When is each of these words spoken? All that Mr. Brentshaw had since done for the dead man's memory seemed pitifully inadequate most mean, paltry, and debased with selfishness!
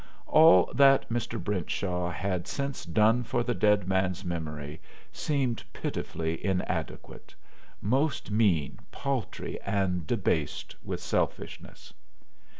All 0.25 0.71
that 0.73 1.07
Mr. 1.09 1.39
Brentshaw 1.39 2.09
had 2.09 2.47
since 2.47 2.85
done 2.85 3.23
for 3.23 3.43
the 3.43 3.53
dead 3.53 3.87
man's 3.87 4.25
memory 4.25 4.81
seemed 5.11 5.63
pitifully 5.73 6.43
inadequate 6.43 7.35
most 7.83 8.31
mean, 8.31 8.79
paltry, 8.89 9.61
and 9.61 10.07
debased 10.07 10.75
with 10.83 11.01
selfishness! 11.01 11.93